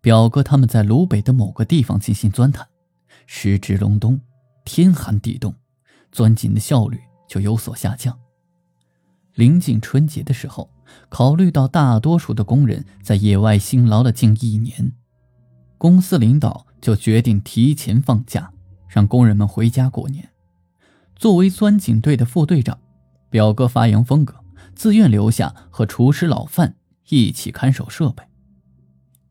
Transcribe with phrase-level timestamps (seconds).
[0.00, 2.66] 表哥他们在鲁北的某个地方进行钻探，
[3.26, 4.20] 时值隆冬，
[4.64, 5.54] 天寒地冻，
[6.10, 6.98] 钻井的效率
[7.28, 8.18] 就有所下降。
[9.34, 10.70] 临近春节的时候，
[11.08, 14.92] 考虑到大多数的工人在野外辛劳了近一年，
[15.76, 18.50] 公司领导就决定提前放假，
[18.88, 20.30] 让工人们回家过年。
[21.14, 22.78] 作为钻井队的副队长，
[23.28, 24.34] 表哥发扬风格，
[24.74, 26.76] 自愿留下和厨师老范
[27.10, 28.24] 一起看守设备。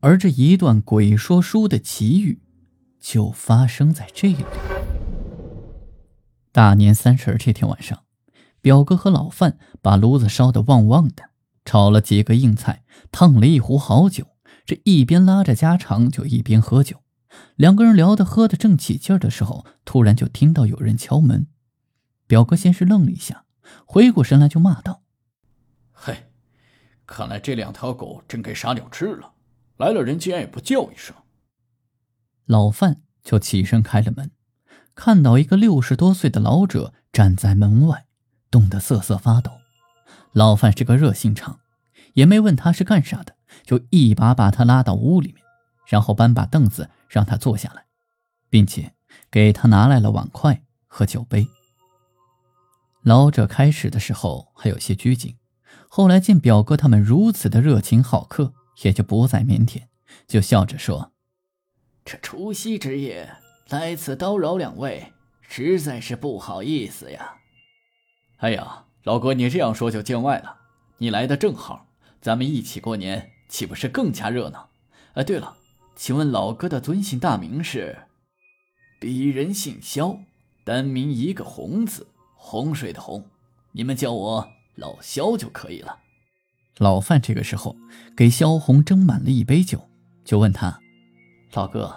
[0.00, 2.40] 而这一段鬼说书的奇遇，
[2.98, 4.44] 就发生在这里。
[6.52, 8.02] 大年三十这天晚上，
[8.62, 11.30] 表哥和老范把炉子烧得旺旺的，
[11.66, 14.26] 炒了几个硬菜，烫了一壶好酒。
[14.64, 17.02] 这一边拉着家常，就一边喝酒。
[17.56, 21.46] 两个人聊得喝得正起劲的时候，突然就听到有人敲门。
[22.26, 23.44] 表哥先是愣了一下，
[23.84, 25.02] 回过神来就骂道
[25.92, 26.30] ：“嘿，
[27.06, 29.34] 看来这两条狗真给傻鸟吃了。”
[29.80, 31.16] 来了人竟然也不叫一声，
[32.44, 34.30] 老范就起身开了门，
[34.94, 38.04] 看到一个六十多岁的老者站在门外，
[38.50, 39.52] 冻得瑟瑟发抖。
[40.32, 41.60] 老范是个热心肠，
[42.12, 45.42] 也没问他是干啥的，就一把把他拉到屋里面，
[45.86, 47.86] 然后搬把凳子让他坐下来，
[48.50, 48.92] 并且
[49.30, 51.48] 给他拿来了碗筷和酒杯。
[53.00, 55.38] 老者开始的时候还有些拘谨，
[55.88, 58.52] 后来见表哥他们如此的热情好客。
[58.82, 59.84] 也就不再腼腆，
[60.26, 61.12] 就笑着说
[62.04, 63.36] ：“这除夕之夜
[63.68, 67.36] 来此叨扰两位，实在是不好意思呀。
[68.38, 70.56] ”“哎呀，老哥，你这样说就见外了。
[70.98, 71.88] 你来的正好，
[72.20, 74.70] 咱们一起过年，岂不是更加热闹
[75.14, 75.56] ？”“哎，对了，
[75.94, 78.06] 请问老哥的尊姓大名是
[79.00, 80.18] ？”“鄙人姓萧，
[80.64, 83.28] 单名一个洪字，洪水的洪，
[83.72, 85.98] 你们叫我老萧就可以了。”
[86.80, 87.76] 老范这个时候
[88.16, 89.90] 给萧红斟满了一杯酒，
[90.24, 90.80] 就问他
[91.52, 91.94] ：“老哥，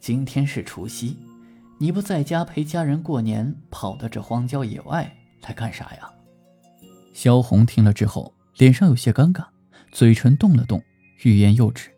[0.00, 1.16] 今天是除夕，
[1.78, 6.10] 你不在家陪家人过年，跑到这荒郊野外来干啥呀？”
[7.14, 9.46] 萧红听了之后，脸上有些尴尬，
[9.92, 10.82] 嘴唇动了动，
[11.22, 11.88] 欲言又止。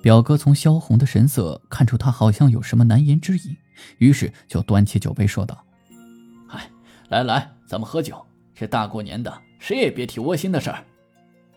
[0.00, 3.56] 表哥从萧红的神色看出他好像有什么难言之隐，
[3.98, 5.66] 于是就端起酒杯说道
[6.50, 6.70] ：“哎，
[7.08, 8.24] 来来，咱们喝酒。
[8.54, 10.84] 这大过年的，谁也别提窝心的事儿。”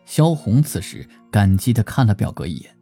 [0.08, 2.74] 萧红此时感激地看了表哥一眼，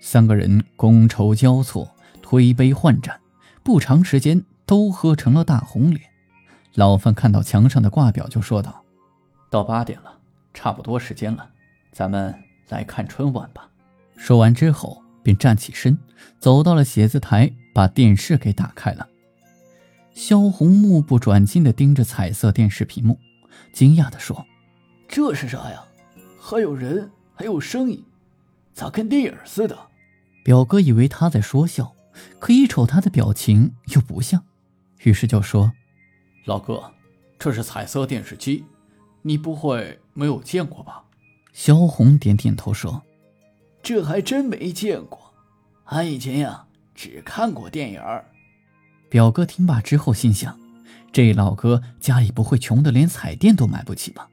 [0.00, 3.20] 三个人觥筹交错，推杯换盏，
[3.64, 6.00] 不长时间都喝成了大红脸。
[6.74, 8.84] 老范看到墙上的挂表，就说道
[9.50, 10.16] ：“到八点了，
[10.54, 11.50] 差不多时间了，
[11.90, 12.32] 咱们
[12.68, 13.68] 来看春晚吧。”
[14.16, 15.98] 说完之后，便站起身，
[16.38, 19.08] 走到了写字台，把电视给打开了。
[20.14, 23.18] 萧红目不转睛地盯着彩色电视屏幕，
[23.72, 24.46] 惊讶地说。
[25.12, 25.82] 这是啥呀？
[26.40, 28.04] 还有人，还有声音，
[28.72, 29.76] 咋跟电影似的？
[30.44, 31.92] 表哥以为他在说笑，
[32.38, 34.44] 可一瞅他的表情又不像，
[35.00, 35.72] 于是就说
[36.46, 36.92] ：“老哥，
[37.40, 38.64] 这是彩色电视机，
[39.22, 41.02] 你不会没有见过吧？”
[41.52, 43.02] 萧红点点头说
[43.82, 45.34] ：“这还真没见过，
[45.86, 48.00] 俺以前呀只看过电影。”
[49.10, 50.56] 表哥听罢之后心想：
[51.10, 54.28] 这老哥家里不会穷的连彩电都买不起吧？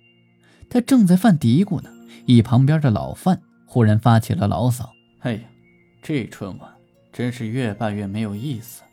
[0.69, 1.89] 他正在犯嘀咕呢，
[2.25, 5.41] 一旁边的老范忽然发起了牢骚：“哎呀，
[6.01, 6.75] 这春晚
[7.11, 8.83] 真是越办越没有意思。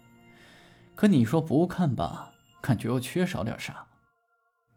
[0.95, 2.31] 可你说不看吧，
[2.61, 3.87] 感觉又缺少点啥。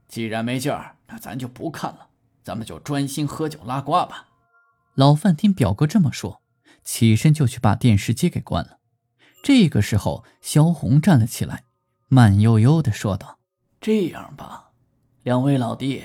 [0.08, 2.08] 既然没劲儿，那咱就不看了，
[2.44, 4.28] 咱们就专心喝酒拉呱吧。”
[4.96, 6.42] 老范听表哥这么说，
[6.84, 8.80] 起身就去把电视机给关了。
[9.44, 11.64] 这个时候，萧红站了起来，
[12.08, 13.38] 慢悠悠地说道
[13.80, 14.72] ：“这样吧，
[15.22, 16.04] 两位老弟。”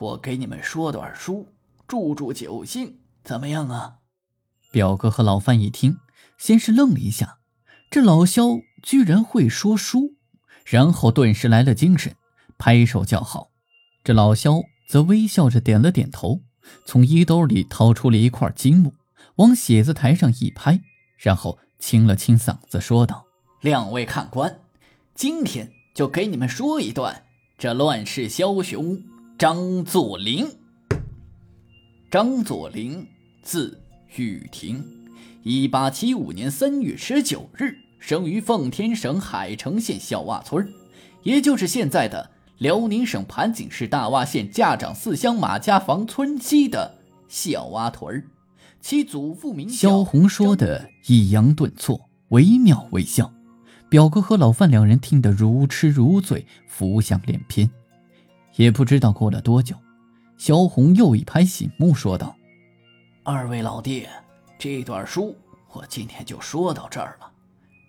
[0.00, 1.48] 我给你们说段书，
[1.86, 3.96] 助助酒兴，怎么样啊？
[4.72, 5.98] 表哥和老范一听，
[6.38, 7.40] 先是愣了一下，
[7.90, 10.14] 这老萧居然会说书，
[10.64, 12.16] 然后顿时来了精神，
[12.56, 13.50] 拍手叫好。
[14.02, 16.40] 这老萧则微笑着点了点头，
[16.86, 18.94] 从衣兜里掏出了一块金木，
[19.36, 20.80] 往写字台上一拍，
[21.18, 23.26] 然后清了清嗓子说道
[23.60, 24.60] ：“两位看官，
[25.14, 27.26] 今天就给你们说一段
[27.58, 29.02] 这乱世枭雄。”
[29.40, 30.46] 张作霖，
[32.10, 33.06] 张作霖，
[33.42, 33.80] 字
[34.16, 34.84] 玉亭，
[35.42, 40.70] 一八七五年三月十九日生于奉天省海城县小洼村，
[41.22, 48.22] 也就是现在的辽宁省盘锦市大洼县驾长四乡马家房村西的小洼屯
[48.82, 53.32] 其祖父名萧红说的抑扬顿挫，惟妙惟肖。
[53.88, 57.70] 表哥和老范两人听得如痴如醉，浮想联翩。
[58.60, 59.74] 也不知道过了多久，
[60.36, 62.36] 萧红又一拍醒目，说道
[63.24, 64.06] ：“二位老弟，
[64.58, 65.34] 这段书
[65.72, 67.32] 我今天就说到这儿了。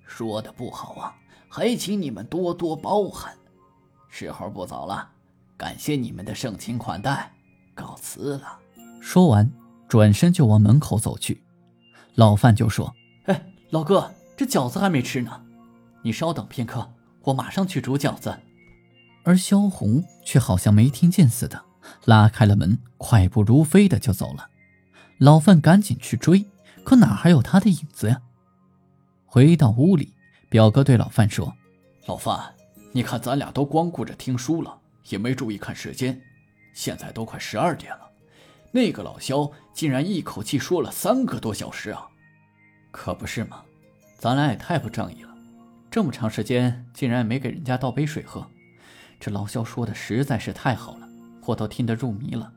[0.07, 1.13] 说的不好啊，
[1.49, 3.35] 还请你们多多包涵。
[4.07, 5.09] 时候不早了，
[5.57, 7.29] 感谢你们的盛情款待，
[7.75, 8.57] 告辞了。”
[9.03, 9.51] 说完，
[9.89, 11.43] 转身就往门口走去。
[12.15, 12.95] 老范就说
[13.27, 15.43] ：“哎，老哥，这饺子还没吃呢。”
[16.01, 16.89] 你稍等片刻，
[17.23, 18.39] 我马上去煮饺子。
[19.23, 21.63] 而萧红却好像没听见似的，
[22.05, 24.49] 拉开了门，快步如飞的就走了。
[25.17, 26.45] 老范赶紧去追，
[26.83, 28.21] 可哪还有他的影子呀？
[29.25, 30.13] 回到屋里，
[30.49, 31.55] 表哥对老范说
[32.07, 32.53] ：“老范，
[32.91, 34.79] 你看咱俩都光顾着听书了，
[35.09, 36.19] 也没注意看时间，
[36.73, 38.09] 现在都快十二点了。
[38.71, 42.07] 那个老萧竟然一口气说了三个多小时啊！
[42.89, 43.61] 可不是嘛，
[44.17, 45.29] 咱俩也太不仗义了。”
[45.91, 48.47] 这么长时间竟然也没给人家倒杯水喝，
[49.21, 51.07] 这老肖说的实在是太好了，
[51.45, 52.51] 我都听得入迷了。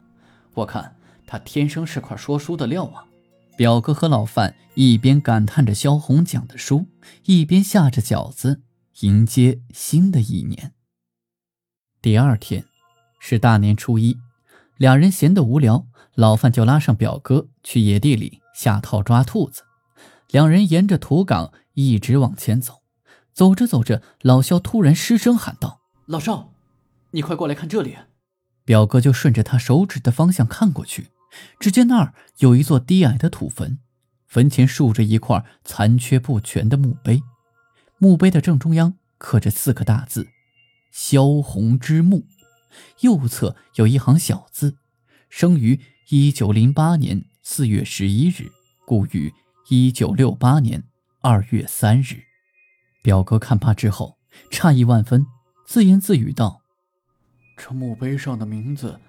[0.54, 0.96] 我看
[1.26, 3.04] 他天生是块说书的料啊！
[3.54, 6.86] 表哥和老范一边感叹着萧红讲的书，
[7.26, 8.62] 一边下着饺子
[9.00, 10.72] 迎接新的一年。
[12.00, 12.64] 第二天
[13.20, 14.16] 是大年初一，
[14.78, 19.64] 两人闲得无聊，老范就拉上表哥去野地里下套抓兔子。
[20.30, 22.80] 两人沿着土岗一直往前走。
[23.34, 26.53] 走着走着，老肖突然失声喊道：“老邵，
[27.14, 27.96] 你快过来看这里！”
[28.66, 31.08] 表哥就顺着他手指的方向看过去，
[31.58, 33.78] 只见那儿有一座低矮的土坟，
[34.26, 37.22] 坟前竖着一块残缺不全的墓碑，
[37.98, 40.28] 墓碑的正中央刻着四个大字
[40.90, 42.26] ：“萧红之墓”，
[43.00, 44.76] 右侧有一行小字
[45.28, 48.50] ：“生于一九零八年四月十一日，
[48.86, 49.32] 故于
[49.68, 50.84] 一九六八年
[51.20, 52.24] 二月三日。”
[53.04, 54.16] 表哥看罢之后，
[54.50, 55.26] 诧异万分，
[55.66, 56.62] 自言自语道
[57.56, 59.00] ：“这墓碑上的名字，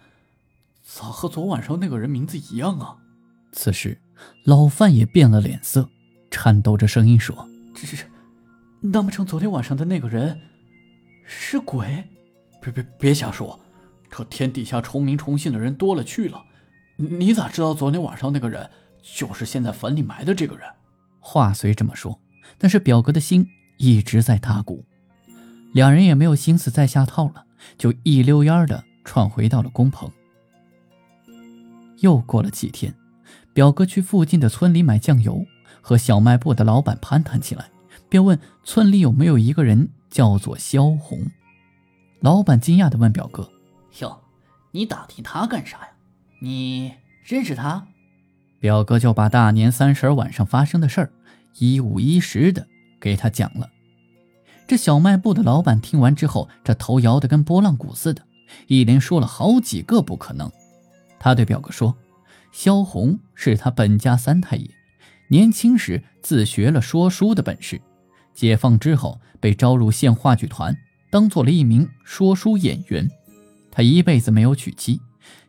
[0.84, 2.98] 咋和昨晚上那个人名字一样啊？”
[3.52, 4.00] 此时，
[4.44, 5.90] 老范也变了脸色，
[6.30, 8.06] 颤抖着声音说：“这这，
[8.90, 10.40] 难不成昨天晚上的那个人
[11.26, 12.04] 是鬼？
[12.62, 13.60] 别别别瞎说！
[14.10, 16.44] 这天底下重名重姓的人多了去了，
[16.98, 18.70] 你咋知道昨天晚上那个人
[19.02, 20.68] 就是现在坟里埋的这个人？”
[21.20, 22.20] 话虽这么说，
[22.58, 23.48] 但是表哥的心……
[23.78, 24.86] 一直在打鼓，
[25.74, 27.45] 两人也没有心思再下套了，
[27.78, 30.12] 就一溜烟的窜回到了工棚。
[32.00, 32.94] 又过了几天，
[33.54, 35.46] 表哥去附近的村里买酱油，
[35.82, 37.70] 和小卖部的老板攀谈起来，
[38.10, 41.28] 便问村里有没有一个人叫做萧红。
[42.20, 43.52] 老板惊讶的问表哥
[44.00, 44.22] ：“哟，
[44.72, 45.90] 你打听他干啥呀？
[46.42, 47.88] 你认识他？”
[48.60, 51.12] 表哥就把大年三十晚上发生的事儿
[51.60, 52.68] 一五一十的。
[52.98, 53.70] 给他讲了，
[54.68, 58.24] 这小卖部的老板听完之后，这头摇得跟拨浪鼓似的，
[58.68, 60.52] 一连说了好几个不可能。
[61.20, 61.96] 他对表哥说
[62.52, 64.70] ：“萧红是他本家三太爷，
[65.30, 67.80] 年轻时自学了说书的本事，
[68.34, 70.76] 解放之后被招入县话剧团，
[71.12, 73.10] 当做了一名说书演员。
[73.72, 75.02] 他一辈子没有娶妻，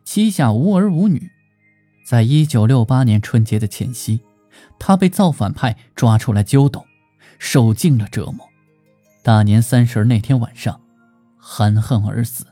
[0.05, 1.31] 膝下无儿无女。
[2.05, 4.21] 在一九六八年春节的前夕，
[4.77, 6.85] 他被造反派抓出来揪斗。”
[7.39, 8.46] 受尽了折磨，
[9.27, 10.79] 大年三十那天晚上，
[11.35, 12.45] 含恨而死，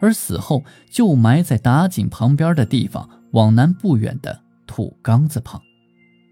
[0.00, 5.62] 而死后就埋在打井旁边的地方往南不远的土缸子旁。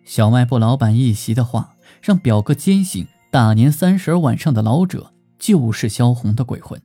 [0.05, 6.83] 小卖部老板一席的话，让表哥坚信大年三十晚上的老者就是萧红的鬼魂。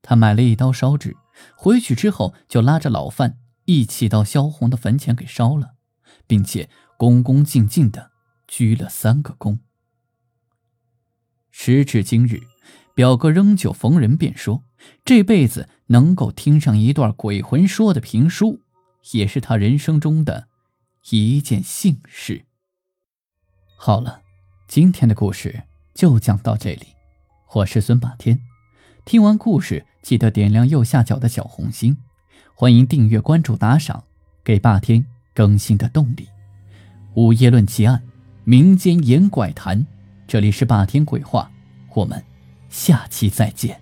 [0.00, 1.14] 他买了一刀烧纸，
[1.58, 3.36] 回去之后就拉着老范
[3.66, 5.72] 一起到萧红的坟前给烧了，
[6.26, 8.12] 并且恭恭敬敬的
[8.46, 9.58] 鞠了三个躬。
[11.50, 12.40] 时至今日，
[12.94, 14.64] 表哥仍旧逢人便说，
[15.04, 18.60] 这辈子能够听上一段鬼魂说的评书，
[19.12, 20.48] 也是他人生中的
[21.10, 22.44] 一件幸事。
[23.76, 24.22] 好了，
[24.66, 25.64] 今天的故事
[25.94, 26.86] 就讲到这里，
[27.54, 28.40] 我是孙霸天。
[29.04, 31.96] 听完故事，记得点亮右下角的小红心，
[32.54, 34.04] 欢迎订阅、关注、打赏，
[34.44, 36.28] 给霸天更新的动力。
[37.14, 38.02] 午夜论奇案，
[38.44, 39.86] 民间言怪谈。
[40.28, 41.50] 这里是霸天鬼话，
[41.94, 42.22] 我们
[42.68, 43.80] 下期再见。